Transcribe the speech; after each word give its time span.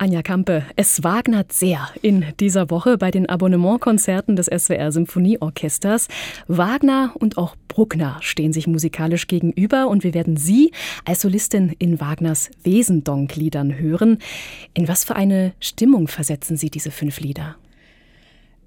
Anja 0.00 0.22
Kampe, 0.22 0.64
es 0.76 1.04
wagnert 1.04 1.52
sehr 1.52 1.90
in 2.00 2.24
dieser 2.40 2.70
Woche 2.70 2.96
bei 2.96 3.10
den 3.10 3.28
Abonnementkonzerten 3.28 4.34
des 4.34 4.46
SWR 4.46 4.92
Symphonieorchesters. 4.92 6.08
Wagner 6.48 7.12
und 7.18 7.36
auch 7.36 7.54
Bruckner 7.68 8.16
stehen 8.20 8.54
sich 8.54 8.66
musikalisch 8.66 9.26
gegenüber 9.26 9.88
und 9.88 10.02
wir 10.02 10.14
werden 10.14 10.38
Sie 10.38 10.72
als 11.04 11.20
Solistin 11.20 11.76
in 11.78 12.00
Wagners 12.00 12.50
Wesendonk-Liedern 12.62 13.78
hören. 13.78 14.16
In 14.72 14.88
was 14.88 15.04
für 15.04 15.16
eine 15.16 15.52
Stimmung 15.60 16.08
versetzen 16.08 16.56
Sie 16.56 16.70
diese 16.70 16.90
fünf 16.90 17.20
Lieder? 17.20 17.56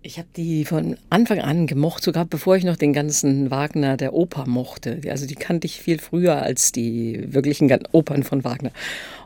Ich 0.05 0.17
habe 0.17 0.27
die 0.35 0.65
von 0.65 0.97
Anfang 1.09 1.39
an 1.39 1.65
gemocht, 1.65 2.03
sogar 2.03 2.25
bevor 2.25 2.57
ich 2.57 2.65
noch 2.65 2.75
den 2.75 2.91
ganzen 2.91 3.49
Wagner 3.51 3.95
der 3.95 4.13
Oper 4.13 4.45
mochte. 4.45 4.99
Also 5.09 5.25
die 5.25 5.35
kannte 5.35 5.65
ich 5.65 5.79
viel 5.79 5.97
früher 5.97 6.41
als 6.41 6.73
die 6.73 7.23
wirklichen 7.33 7.71
Opern 7.93 8.23
von 8.23 8.43
Wagner. 8.43 8.71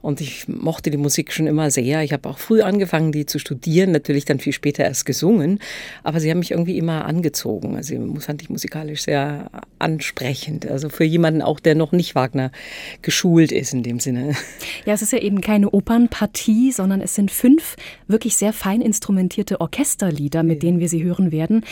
Und 0.03 0.21
ich 0.21 0.47
mochte 0.47 0.91
die 0.91 0.97
Musik 0.97 1.33
schon 1.33 1.47
immer 1.47 1.71
sehr. 1.71 2.03
Ich 2.03 2.13
habe 2.13 2.29
auch 2.29 2.37
früh 2.37 2.61
angefangen, 2.61 3.11
die 3.11 3.25
zu 3.25 3.39
studieren, 3.39 3.91
natürlich 3.91 4.25
dann 4.25 4.37
viel 4.37 4.53
später 4.53 4.83
erst 4.83 5.07
gesungen. 5.07 5.59
Aber 6.03 6.19
sie 6.19 6.29
haben 6.29 6.37
mich 6.37 6.51
irgendwie 6.51 6.77
immer 6.77 7.05
angezogen. 7.05 7.75
Also 7.75 7.95
fand 8.19 8.43
ich 8.43 8.49
musikalisch 8.51 9.01
sehr 9.01 9.49
ansprechend. 9.79 10.67
Also 10.67 10.89
für 10.89 11.05
jemanden 11.05 11.41
auch, 11.41 11.59
der 11.59 11.73
noch 11.73 11.91
nicht 11.91 12.13
Wagner 12.13 12.51
geschult 13.01 13.51
ist 13.51 13.73
in 13.73 13.81
dem 13.81 13.99
Sinne. 13.99 14.35
Ja, 14.85 14.93
es 14.93 15.01
ist 15.01 15.11
ja 15.11 15.19
eben 15.19 15.41
keine 15.41 15.71
Opernpartie, 15.71 16.71
sondern 16.71 17.01
es 17.01 17.15
sind 17.15 17.31
fünf 17.31 17.75
wirklich 18.07 18.37
sehr 18.37 18.53
fein 18.53 18.81
instrumentierte 18.81 19.59
Orchesterlieder, 19.59 20.43
mit 20.43 20.63
denen 20.67 20.81
wir 20.81 20.89
sie 20.89 21.03
hören 21.03 21.31
werden. 21.31 21.63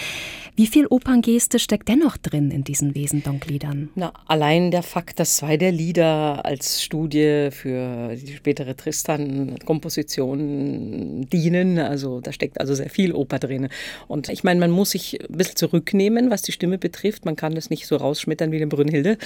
Wie 0.58 0.68
viel 0.68 0.88
Operngeste 0.88 1.60
steckt 1.60 1.90
dennoch 1.90 2.16
drin 2.16 2.50
in 2.50 2.64
diesen 2.64 2.96
Wesendonk-Liedern? 2.96 3.90
Na, 3.96 4.14
allein 4.26 4.72
der 4.72 4.84
Fakt, 4.84 5.20
dass 5.20 5.36
zwei 5.36 5.58
der 5.58 5.74
Lieder 5.74 6.46
als 6.46 6.82
Studie 6.82 7.50
für 7.52 8.16
die 8.16 8.36
spätere 8.36 8.78
Tristan-Komposition 8.78 11.28
dienen. 11.30 11.78
Also 11.78 12.22
da 12.22 12.32
steckt 12.32 12.62
also 12.62 12.74
sehr 12.74 12.90
viel 12.90 13.12
Oper 13.12 13.40
drin. 13.40 13.68
Und 14.08 14.30
ich 14.30 14.46
meine, 14.46 14.62
man 14.62 14.72
muss 14.72 14.92
sich 14.92 15.20
ein 15.30 15.36
bisschen 15.36 15.58
zurücknehmen, 15.58 16.30
was 16.30 16.42
die 16.42 16.54
Stimme 16.54 16.78
betrifft. 16.78 17.26
Man 17.26 17.36
kann 17.36 17.54
das 17.54 17.70
nicht 17.70 17.86
so 17.86 17.98
rausschmettern 17.98 18.54
wie 18.54 18.60
den 18.60 18.70
Brünnhilde 18.70 19.18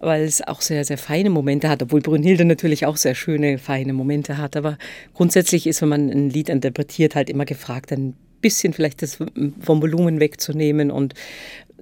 weil 0.00 0.22
es 0.22 0.46
auch 0.46 0.60
sehr, 0.60 0.84
sehr 0.84 0.96
feine 0.96 1.28
Momente 1.28 1.68
hat, 1.68 1.82
obwohl 1.82 2.00
Brünnhilde 2.00 2.44
natürlich 2.44 2.86
auch 2.86 2.96
sehr 2.96 3.16
schöne, 3.16 3.58
feine 3.58 3.92
Momente 3.92 4.38
hat. 4.38 4.56
Aber 4.56 4.78
grundsätzlich 5.12 5.66
ist, 5.66 5.82
wenn 5.82 5.88
man 5.88 6.08
ein 6.08 6.30
Lied 6.30 6.48
interpretiert, 6.48 7.16
halt 7.16 7.28
immer 7.28 7.44
gefragt, 7.44 7.90
ein 7.90 8.14
bisschen 8.40 8.72
vielleicht 8.72 9.02
das 9.02 9.16
vom 9.16 9.82
Volumen 9.82 10.20
wegzunehmen 10.20 10.90
und 10.90 11.14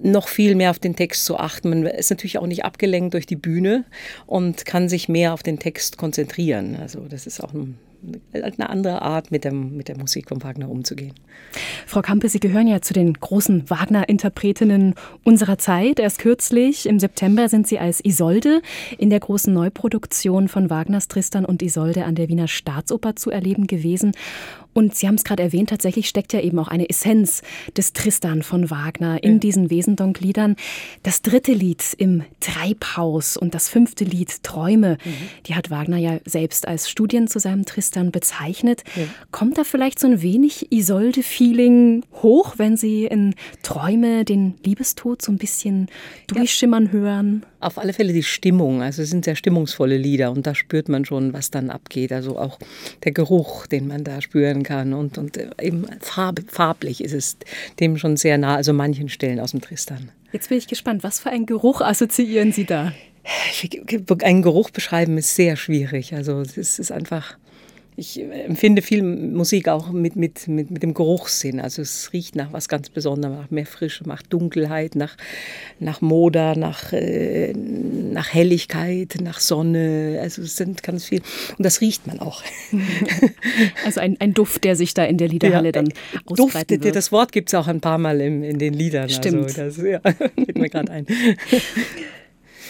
noch 0.01 0.27
viel 0.27 0.55
mehr 0.55 0.69
auf 0.69 0.79
den 0.79 0.95
Text 0.95 1.25
zu 1.25 1.37
achten. 1.37 1.69
Man 1.69 1.85
ist 1.85 2.09
natürlich 2.09 2.37
auch 2.37 2.47
nicht 2.47 2.65
abgelenkt 2.65 3.13
durch 3.13 3.25
die 3.25 3.35
Bühne 3.35 3.83
und 4.25 4.65
kann 4.65 4.89
sich 4.89 5.09
mehr 5.09 5.33
auf 5.33 5.43
den 5.43 5.59
Text 5.59 5.97
konzentrieren. 5.97 6.75
Also 6.75 7.01
das 7.09 7.25
ist 7.25 7.43
auch 7.43 7.53
ein 7.53 7.77
eine 8.33 8.69
andere 8.69 9.01
Art, 9.01 9.31
mit 9.31 9.43
der, 9.43 9.51
mit 9.51 9.87
der 9.87 9.97
Musik 9.97 10.29
von 10.29 10.43
Wagner 10.43 10.69
umzugehen. 10.69 11.13
Frau 11.85 12.01
Kampe, 12.01 12.29
Sie 12.29 12.39
gehören 12.39 12.67
ja 12.67 12.81
zu 12.81 12.93
den 12.93 13.13
großen 13.13 13.69
Wagner-Interpretinnen 13.69 14.93
unserer 15.23 15.57
Zeit. 15.57 15.99
Erst 15.99 16.19
kürzlich, 16.19 16.85
im 16.85 16.99
September, 16.99 17.49
sind 17.49 17.67
Sie 17.67 17.79
als 17.79 18.03
Isolde 18.03 18.61
in 18.97 19.09
der 19.09 19.19
großen 19.19 19.53
Neuproduktion 19.53 20.47
von 20.47 20.69
Wagners 20.69 21.07
Tristan 21.07 21.45
und 21.45 21.61
Isolde 21.61 22.05
an 22.05 22.15
der 22.15 22.29
Wiener 22.29 22.47
Staatsoper 22.47 23.15
zu 23.15 23.31
erleben 23.31 23.67
gewesen. 23.67 24.11
Und 24.77 24.93
Sie 24.93 25.07
haben 25.07 25.15
es 25.15 25.23
gerade 25.23 25.41
erwähnt, 25.41 25.71
tatsächlich 25.71 26.07
steckt 26.07 26.33
ja 26.33 26.39
eben 26.39 26.59
auch 26.59 26.67
eine 26.67 26.87
Essenz 26.87 27.41
des 27.75 27.93
Tristan 27.93 28.43
von 28.43 28.69
Wagner 28.69 29.23
in 29.23 29.33
ja. 29.33 29.39
diesen 29.39 29.71
Wesendonck-Liedern. 29.71 30.55
Das 31.01 31.23
dritte 31.23 31.51
Lied 31.51 31.95
im 31.97 32.23
Treibhaus 32.41 33.37
und 33.37 33.55
das 33.55 33.69
fünfte 33.69 34.03
Lied 34.03 34.43
Träume, 34.43 34.99
mhm. 35.03 35.13
die 35.47 35.55
hat 35.55 35.71
Wagner 35.71 35.97
ja 35.97 36.19
selbst 36.25 36.67
als 36.67 36.91
Studien 36.91 37.27
zu 37.27 37.39
seinem 37.39 37.65
Tristan 37.65 38.11
bezeichnet. 38.11 38.83
Ja. 38.95 39.05
Kommt 39.31 39.57
da 39.57 39.63
vielleicht 39.63 39.97
so 39.97 40.05
ein 40.05 40.21
wenig 40.21 40.71
Isolde-Feeling 40.71 42.03
hoch, 42.21 42.53
wenn 42.57 42.77
Sie 42.77 43.05
in 43.05 43.33
Träume 43.63 44.25
den 44.25 44.59
Liebestod 44.63 45.23
so 45.23 45.31
ein 45.31 45.39
bisschen 45.39 45.87
durchschimmern 46.27 46.85
ja. 46.85 46.91
hören? 46.91 47.45
Auf 47.59 47.79
alle 47.79 47.93
Fälle 47.93 48.13
die 48.13 48.21
Stimmung. 48.21 48.83
Also 48.83 49.01
es 49.01 49.09
sind 49.09 49.25
sehr 49.25 49.35
stimmungsvolle 49.35 49.97
Lieder 49.97 50.31
und 50.31 50.45
da 50.45 50.53
spürt 50.53 50.87
man 50.87 51.03
schon, 51.03 51.33
was 51.33 51.49
dann 51.49 51.71
abgeht. 51.71 52.11
Also 52.11 52.37
auch 52.37 52.59
der 53.03 53.11
Geruch, 53.11 53.65
den 53.65 53.87
man 53.87 54.03
da 54.03 54.21
spüren 54.21 54.61
kann 54.67 54.93
und, 54.93 55.17
und 55.17 55.37
äh, 55.37 55.49
eben 55.61 55.85
farb, 56.01 56.41
farblich 56.47 57.03
ist 57.03 57.13
es 57.13 57.37
dem 57.79 57.97
schon 57.97 58.17
sehr 58.17 58.37
nah, 58.37 58.55
also 58.55 58.73
manchen 58.73 59.09
Stellen 59.09 59.39
aus 59.39 59.51
dem 59.51 59.61
Tristan. 59.61 60.11
Jetzt 60.33 60.49
bin 60.49 60.57
ich 60.57 60.67
gespannt, 60.67 61.03
was 61.03 61.19
für 61.19 61.29
einen 61.29 61.45
Geruch 61.45 61.81
assoziieren 61.81 62.51
Sie 62.51 62.65
da? 62.65 62.91
Einen 64.21 64.41
Geruch 64.41 64.69
beschreiben 64.69 65.17
ist 65.17 65.35
sehr 65.35 65.55
schwierig. 65.55 66.13
Also 66.13 66.41
es 66.41 66.79
ist 66.79 66.91
einfach 66.91 67.37
ich 67.99 68.21
empfinde 68.21 68.83
viel 68.83 69.01
Musik 69.01 69.67
auch 69.67 69.91
mit, 69.91 70.15
mit, 70.15 70.47
mit, 70.47 70.69
mit 70.69 70.83
dem 70.83 70.93
Geruchssinn. 70.93 71.59
Also 71.59 71.81
es 71.81 72.13
riecht 72.13 72.35
nach 72.35 72.53
was 72.53 72.69
ganz 72.69 72.89
Besonderem, 72.89 73.37
nach 73.37 73.49
mehr 73.49 73.65
Frische, 73.65 74.07
nach 74.07 74.21
Dunkelheit, 74.21 74.95
nach, 74.95 75.17
nach 75.79 75.99
Moder, 75.99 76.55
nach, 76.55 76.93
äh, 76.93 77.53
nach 77.53 78.31
Helligkeit, 78.31 79.15
nach 79.19 79.39
Sonne. 79.39 80.19
Also 80.21 80.43
es 80.43 80.55
sind 80.55 80.83
ganz 80.83 81.05
viel. 81.05 81.23
Und 81.57 81.65
das 81.65 81.81
riecht 81.81 82.05
man 82.05 82.19
auch. 82.19 82.43
Also 83.85 84.01
ein, 84.01 84.17
ein 84.19 84.33
Duft, 84.33 84.63
der 84.63 84.75
sich 84.75 84.93
da 84.93 85.03
in 85.05 85.17
der 85.17 85.29
Liederhalle 85.29 85.67
ja, 85.67 85.71
dann 85.71 85.93
ausbreiten 86.25 86.79
Duft, 86.79 86.95
Das 86.95 87.11
Wort 87.11 87.31
gibt 87.31 87.49
es 87.49 87.55
auch 87.55 87.67
ein 87.67 87.79
paar 87.79 87.97
Mal 87.97 88.19
in, 88.21 88.43
in 88.43 88.59
den 88.59 88.73
Liedern. 88.73 89.09
Stimmt. 89.09 89.57
Also 89.57 89.61
das 89.61 89.77
ja, 89.77 89.99
fällt 90.01 90.57
mir 90.57 90.69
gerade 90.69 90.91
ein. 90.91 91.07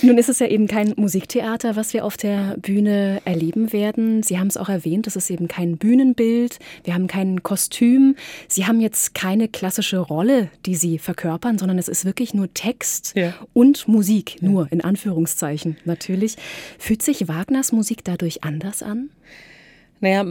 Nun 0.02 0.18
ist 0.18 0.30
es 0.30 0.40
ja 0.40 0.48
eben 0.48 0.68
kein 0.68 0.94
Musiktheater, 0.96 1.76
was 1.76 1.94
wir 1.94 2.06
auf 2.06 2.18
der 2.18 2.58
Bühne 2.58 3.22
erleben 3.26 3.74
werden. 3.74 4.24
Sie 4.24 4.38
haben 4.38 4.48
es 4.48 4.58
auch 4.58 4.70
erwähnt, 4.70 5.08
es 5.08 5.16
ist 5.16 5.30
eben 5.30 5.48
kein 5.48 5.78
Bühnenbild, 5.78 6.60
wir 6.84 6.94
haben 6.94 7.08
kein 7.08 7.44
Kostüm. 7.44 8.16
Sie 8.48 8.66
haben 8.66 8.80
jetzt 8.80 9.14
keine 9.14 9.48
klassische 9.48 10.00
Rolle, 10.00 10.50
die 10.66 10.76
Sie 10.76 11.00
verkörpern, 11.00 11.58
sondern 11.58 11.78
es 11.78 11.88
ist 11.88 12.06
wirklich 12.06 12.34
nur 12.34 12.54
Text 12.54 13.14
ja. 13.16 13.34
und 13.54 13.88
Musik, 13.88 14.38
nur 14.42 14.72
in 14.72 14.82
Anführungszeichen 14.82 15.78
natürlich. 15.86 16.36
Fühlt 16.78 17.02
sich 17.02 17.28
Wagners 17.28 17.72
Musik 17.72 18.04
dadurch 18.04 18.44
anders 18.44 18.84
an? 18.84 19.10
Naja, 20.00 20.24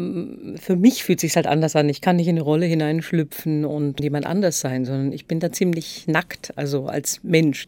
für 0.61 0.77
mich 0.77 1.03
fühlt 1.03 1.21
sich 1.21 1.35
halt 1.35 1.47
anders 1.47 1.75
an. 1.75 1.89
Ich 1.89 2.01
kann 2.01 2.17
nicht 2.17 2.29
in 2.29 2.37
eine 2.37 2.43
Rolle 2.43 2.67
hineinschlüpfen 2.67 3.65
und 3.65 4.01
jemand 4.01 4.25
anders 4.25 4.61
sein, 4.61 4.85
sondern 4.85 5.13
ich 5.13 5.27
bin 5.27 5.41
da 5.41 5.51
ziemlich 5.51 6.07
nackt, 6.07 6.53
also 6.57 6.87
als 6.87 7.21
Mensch, 7.25 7.67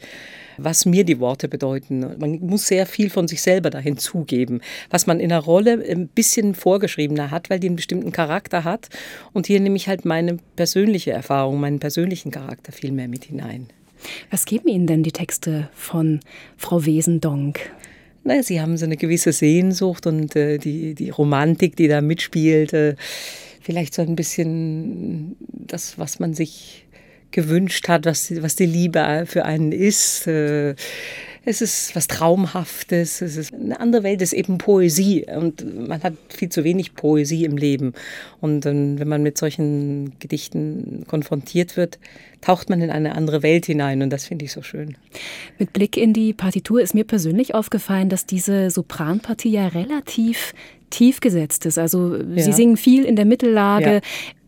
was 0.58 0.86
mir 0.86 1.04
die 1.04 1.18
Worte 1.18 1.48
bedeuten. 1.48 2.06
Man 2.18 2.38
muss 2.40 2.68
sehr 2.68 2.86
viel 2.86 3.10
von 3.10 3.26
sich 3.26 3.42
selber 3.42 3.70
dahin 3.70 3.96
zugeben, 3.96 4.60
was 4.90 5.06
man 5.06 5.18
in 5.18 5.32
einer 5.32 5.42
Rolle 5.42 5.84
ein 5.88 6.06
bisschen 6.08 6.54
vorgeschriebener 6.54 7.30
hat, 7.32 7.50
weil 7.50 7.58
die 7.58 7.66
einen 7.66 7.76
bestimmten 7.76 8.12
Charakter 8.12 8.62
hat. 8.62 8.88
Und 9.32 9.48
hier 9.48 9.58
nehme 9.58 9.76
ich 9.76 9.88
halt 9.88 10.04
meine 10.04 10.38
persönliche 10.56 11.10
Erfahrung, 11.10 11.58
meinen 11.58 11.80
persönlichen 11.80 12.30
Charakter 12.30 12.70
viel 12.72 12.92
mehr 12.92 13.08
mit 13.08 13.24
hinein. 13.24 13.68
Was 14.30 14.44
geben 14.44 14.68
Ihnen 14.68 14.86
denn 14.86 15.02
die 15.02 15.12
Texte 15.12 15.68
von 15.74 16.20
Frau 16.56 16.86
Wesendonk? 16.86 17.58
Naja, 18.24 18.42
sie 18.42 18.60
haben 18.60 18.76
so 18.76 18.84
eine 18.84 18.96
gewisse 18.96 19.32
Sehnsucht 19.32 20.06
und 20.06 20.36
äh, 20.36 20.58
die, 20.58 20.94
die 20.94 21.10
Romantik, 21.10 21.76
die 21.76 21.88
da 21.88 22.00
mitspielt, 22.00 22.72
äh, 22.72 22.96
vielleicht 23.60 23.94
so 23.94 24.02
ein 24.02 24.16
bisschen 24.16 25.36
das, 25.40 25.98
was 25.98 26.18
man 26.18 26.34
sich 26.34 26.86
gewünscht 27.30 27.88
hat, 27.88 28.06
was, 28.06 28.32
was 28.42 28.56
die 28.56 28.66
Liebe 28.66 29.24
für 29.26 29.44
einen 29.44 29.72
ist. 29.72 30.26
Äh, 30.26 30.74
es 31.48 31.62
ist 31.62 31.96
was 31.96 32.08
Traumhaftes, 32.08 33.22
es 33.22 33.38
ist 33.38 33.54
eine 33.54 33.80
andere 33.80 34.02
Welt, 34.02 34.20
es 34.20 34.34
ist 34.34 34.38
eben 34.38 34.58
Poesie 34.58 35.24
und 35.34 35.88
man 35.88 36.02
hat 36.02 36.12
viel 36.28 36.50
zu 36.50 36.62
wenig 36.62 36.94
Poesie 36.94 37.46
im 37.46 37.56
Leben. 37.56 37.94
Und 38.42 38.66
wenn 38.66 39.08
man 39.08 39.22
mit 39.22 39.38
solchen 39.38 40.18
Gedichten 40.18 41.04
konfrontiert 41.08 41.78
wird, 41.78 41.98
taucht 42.42 42.68
man 42.68 42.82
in 42.82 42.90
eine 42.90 43.14
andere 43.14 43.42
Welt 43.42 43.64
hinein 43.64 44.02
und 44.02 44.10
das 44.10 44.26
finde 44.26 44.44
ich 44.44 44.52
so 44.52 44.60
schön. 44.60 44.98
Mit 45.58 45.72
Blick 45.72 45.96
in 45.96 46.12
die 46.12 46.34
Partitur 46.34 46.82
ist 46.82 46.94
mir 46.94 47.04
persönlich 47.04 47.54
aufgefallen, 47.54 48.10
dass 48.10 48.26
diese 48.26 48.70
Sopranpartie 48.70 49.50
ja 49.50 49.68
relativ 49.68 50.52
tief 50.90 51.20
gesetzt 51.20 51.66
ist. 51.66 51.78
Also 51.78 52.16
ja. 52.16 52.42
Sie 52.42 52.52
singen 52.52 52.76
viel 52.76 53.04
in 53.04 53.16
der 53.16 53.24
Mittellage. 53.24 53.94
Ja. 53.94 54.00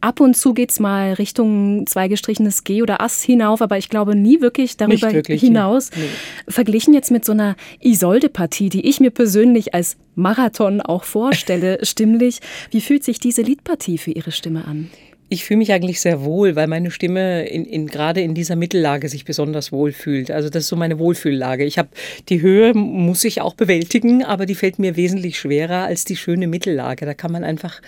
Ab 0.03 0.21
und 0.21 0.35
zu 0.35 0.55
geht 0.55 0.71
es 0.71 0.81
mal 0.81 1.13
Richtung 1.13 1.87
zweigestrichenes 1.87 2.65
G 2.65 2.81
oder 2.83 3.03
Ass 3.03 3.23
hinauf, 3.23 3.61
aber 3.61 3.77
ich 3.77 3.91
glaube 3.91 4.17
nie 4.17 4.41
wirklich 4.41 4.79
darüber 4.79 5.13
wirklich, 5.13 5.43
hinaus. 5.43 5.91
Nee. 5.95 6.03
Verglichen 6.49 6.95
jetzt 6.95 7.11
mit 7.11 7.25
so 7.27 7.33
einer 7.33 7.55
Isolde-Partie, 7.81 8.71
die 8.71 8.89
ich 8.89 9.01
mir 9.01 9.11
persönlich 9.11 9.75
als 9.75 9.99
Marathon 10.15 10.81
auch 10.81 11.05
vorstelle, 11.05 11.81
stimmlich. 11.83 12.41
Wie 12.71 12.81
fühlt 12.81 13.05
sich 13.05 13.21
diese 13.21 13.43
Liedpartie 13.43 13.99
für 13.99 14.11
Ihre 14.11 14.33
Stimme 14.33 14.65
an? 14.65 14.91
Ich 15.33 15.45
fühle 15.45 15.59
mich 15.59 15.73
eigentlich 15.73 16.01
sehr 16.01 16.25
wohl, 16.25 16.57
weil 16.57 16.67
meine 16.67 16.91
Stimme 16.91 17.47
in, 17.47 17.65
in, 17.65 17.87
gerade 17.87 18.21
in 18.21 18.35
dieser 18.35 18.57
Mittellage 18.57 19.09
sich 19.09 19.25
besonders 19.25 19.71
wohl 19.71 19.93
fühlt. 19.93 20.33
Also 20.33 20.51
das 20.51 20.65
ist 20.65 20.69
so 20.69 20.75
meine 20.75 20.99
Wohlfühllage. 20.99 21.65
Ich 21.65 21.79
habe 21.79 21.89
die 22.29 22.43
Höhe 22.43 22.75
muss 22.75 23.23
ich 23.23 23.41
auch 23.41 23.55
bewältigen, 23.55 24.25
aber 24.25 24.45
die 24.45 24.57
fällt 24.57 24.81
mir 24.81 24.97
wesentlich 24.97 25.39
schwerer 25.39 25.85
als 25.85 26.05
die 26.05 26.17
schöne 26.17 26.49
Mittellage. 26.49 27.07
Da 27.07 27.15
kann 27.15 27.31
man 27.31 27.45
einfach 27.45 27.81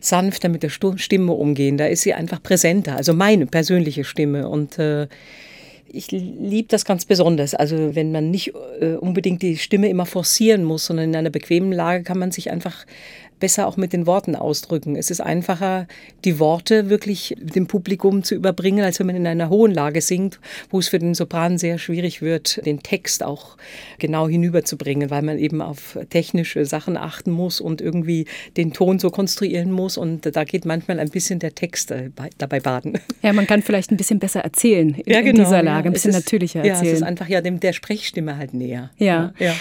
sanfter 0.00 0.48
mit 0.48 0.62
der 0.62 0.70
Stimme 0.70 1.32
umgehen. 1.32 1.76
Da 1.76 1.86
ist 1.86 2.02
sie 2.02 2.14
einfach 2.14 2.40
präsenter. 2.40 2.94
Also 2.96 3.14
meine 3.14 3.46
persönliche 3.46 4.04
Stimme 4.04 4.48
und 4.48 4.78
äh, 4.78 5.08
ich 5.88 6.10
liebe 6.10 6.68
das 6.68 6.84
ganz 6.84 7.04
besonders. 7.04 7.54
Also 7.54 7.94
wenn 7.94 8.12
man 8.12 8.30
nicht 8.30 8.52
äh, 8.80 8.94
unbedingt 8.94 9.42
die 9.42 9.56
Stimme 9.56 9.88
immer 9.88 10.06
forcieren 10.06 10.64
muss, 10.64 10.86
sondern 10.86 11.10
in 11.10 11.16
einer 11.16 11.30
bequemen 11.30 11.72
Lage 11.72 12.04
kann 12.04 12.18
man 12.18 12.32
sich 12.32 12.50
einfach 12.50 12.86
besser 13.38 13.66
auch 13.66 13.76
mit 13.76 13.92
den 13.92 14.06
Worten 14.06 14.34
ausdrücken. 14.34 14.96
Es 14.96 15.10
ist 15.10 15.20
einfacher, 15.20 15.86
die 16.24 16.38
Worte 16.38 16.88
wirklich 16.88 17.36
dem 17.38 17.66
Publikum 17.66 18.22
zu 18.22 18.34
überbringen, 18.34 18.84
als 18.84 18.98
wenn 18.98 19.06
man 19.06 19.16
in 19.16 19.26
einer 19.26 19.50
hohen 19.50 19.72
Lage 19.72 20.00
singt, 20.00 20.40
wo 20.70 20.78
es 20.78 20.88
für 20.88 20.98
den 20.98 21.14
Sopran 21.14 21.58
sehr 21.58 21.78
schwierig 21.78 22.22
wird, 22.22 22.64
den 22.64 22.82
Text 22.82 23.22
auch 23.22 23.56
genau 23.98 24.28
hinüberzubringen, 24.28 25.10
weil 25.10 25.22
man 25.22 25.38
eben 25.38 25.60
auf 25.60 25.98
technische 26.10 26.64
Sachen 26.64 26.96
achten 26.96 27.30
muss 27.30 27.60
und 27.60 27.80
irgendwie 27.80 28.26
den 28.56 28.72
Ton 28.72 28.98
so 28.98 29.10
konstruieren 29.10 29.70
muss. 29.70 29.98
Und 29.98 30.34
da 30.34 30.44
geht 30.44 30.64
manchmal 30.64 30.98
ein 30.98 31.10
bisschen 31.10 31.38
der 31.38 31.54
Text 31.54 31.90
äh, 31.90 32.10
dabei 32.38 32.60
baden. 32.60 32.98
Ja, 33.22 33.32
man 33.32 33.46
kann 33.46 33.62
vielleicht 33.62 33.90
ein 33.90 33.96
bisschen 33.96 34.18
besser 34.18 34.40
erzählen 34.40 34.94
in, 34.94 35.12
ja, 35.12 35.20
genau, 35.20 35.30
in 35.30 35.36
dieser 35.36 35.62
Lage, 35.62 35.88
ein 35.88 35.92
bisschen 35.92 36.10
ist, 36.10 36.16
natürlicher 36.16 36.60
erzählen. 36.60 36.84
Ja, 36.84 36.90
es 36.92 36.98
ist 36.98 37.02
einfach 37.02 37.28
ja 37.28 37.40
dem, 37.40 37.60
der 37.60 37.72
Sprechstimme 37.72 38.36
halt 38.36 38.54
näher. 38.54 38.90
Ja. 38.98 39.32
ja. 39.38 39.54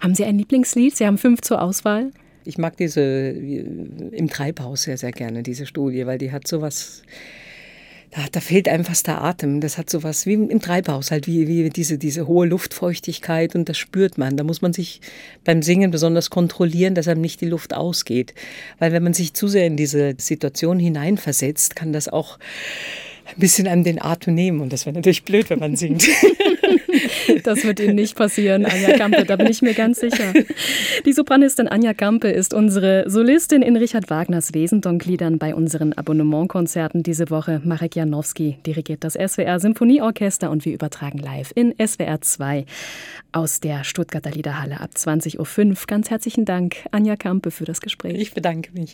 Haben 0.00 0.14
Sie 0.14 0.24
ein 0.24 0.38
Lieblingslied? 0.38 0.96
Sie 0.96 1.06
haben 1.06 1.18
fünf 1.18 1.40
zur 1.40 1.60
Auswahl. 1.60 2.12
Ich 2.48 2.56
mag 2.56 2.78
diese 2.78 3.10
im 3.10 4.30
Treibhaus 4.30 4.84
sehr, 4.84 4.96
sehr 4.96 5.12
gerne, 5.12 5.42
diese 5.42 5.66
Studie, 5.66 6.06
weil 6.06 6.16
die 6.16 6.32
hat 6.32 6.48
sowas. 6.48 7.02
Da, 8.10 8.24
da 8.32 8.40
fehlt 8.40 8.68
einem 8.68 8.86
fast 8.86 9.06
der 9.06 9.22
Atem. 9.22 9.60
Das 9.60 9.76
hat 9.76 9.90
sowas 9.90 10.24
wie 10.24 10.32
im 10.32 10.62
Treibhaus, 10.62 11.10
halt 11.10 11.26
wie, 11.26 11.46
wie 11.46 11.68
diese, 11.68 11.98
diese 11.98 12.26
hohe 12.26 12.46
Luftfeuchtigkeit 12.46 13.54
und 13.54 13.68
das 13.68 13.76
spürt 13.76 14.16
man. 14.16 14.38
Da 14.38 14.44
muss 14.44 14.62
man 14.62 14.72
sich 14.72 15.02
beim 15.44 15.60
Singen 15.60 15.90
besonders 15.90 16.30
kontrollieren, 16.30 16.94
dass 16.94 17.06
einem 17.06 17.20
nicht 17.20 17.42
die 17.42 17.48
Luft 17.48 17.74
ausgeht. 17.74 18.32
Weil 18.78 18.92
wenn 18.92 19.02
man 19.02 19.12
sich 19.12 19.34
zu 19.34 19.46
sehr 19.46 19.66
in 19.66 19.76
diese 19.76 20.14
Situation 20.16 20.78
hineinversetzt, 20.78 21.76
kann 21.76 21.92
das 21.92 22.08
auch 22.08 22.38
ein 23.26 23.38
bisschen 23.40 23.68
einem 23.68 23.84
den 23.84 24.00
Atem 24.00 24.32
nehmen. 24.32 24.62
Und 24.62 24.72
das 24.72 24.86
wäre 24.86 24.96
natürlich 24.96 25.24
blöd, 25.24 25.50
wenn 25.50 25.58
man 25.58 25.76
singt. 25.76 26.08
Das 27.44 27.64
wird 27.64 27.80
Ihnen 27.80 27.94
nicht 27.94 28.16
passieren, 28.16 28.64
Anja 28.64 28.96
Kampe, 28.96 29.24
da 29.24 29.36
bin 29.36 29.48
ich 29.48 29.62
mir 29.62 29.74
ganz 29.74 30.00
sicher. 30.00 30.32
Die 31.04 31.12
Sopranistin 31.12 31.68
Anja 31.68 31.94
Kampe 31.94 32.28
ist 32.28 32.54
unsere 32.54 33.04
Solistin 33.08 33.62
in 33.62 33.76
Richard 33.76 34.10
Wagners 34.10 34.54
Wesendonk-Liedern 34.54 35.38
bei 35.38 35.54
unseren 35.54 35.92
Abonnementkonzerten 35.92 37.02
diese 37.02 37.30
Woche. 37.30 37.60
Marek 37.64 37.96
Janowski 37.96 38.58
dirigiert 38.66 39.04
das 39.04 39.14
SWR 39.14 39.60
Symphonieorchester 39.60 40.50
und 40.50 40.64
wir 40.64 40.72
übertragen 40.72 41.18
live 41.18 41.52
in 41.54 41.74
SWR 41.84 42.20
2 42.20 42.64
aus 43.32 43.60
der 43.60 43.84
Stuttgarter 43.84 44.30
Liederhalle 44.30 44.80
ab 44.80 44.90
20.05 44.94 45.38
Uhr. 45.38 45.76
Ganz 45.86 46.10
herzlichen 46.10 46.44
Dank, 46.44 46.76
Anja 46.90 47.16
Kampe, 47.16 47.50
für 47.50 47.64
das 47.64 47.80
Gespräch. 47.80 48.18
Ich 48.18 48.32
bedanke 48.32 48.72
mich. 48.72 48.86